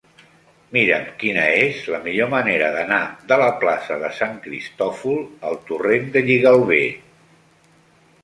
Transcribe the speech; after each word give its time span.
Mira'm 0.75 1.09
quina 1.23 1.41
és 1.65 1.81
la 1.95 1.99
millor 2.05 2.29
manera 2.31 2.69
d'anar 2.77 3.01
de 3.31 3.37
la 3.43 3.49
plaça 3.63 3.97
de 4.05 4.09
Sant 4.21 4.33
Cristòfol 4.47 5.21
al 5.51 5.59
torrent 5.69 6.07
de 6.17 6.23
Lligalbé. 6.31 6.83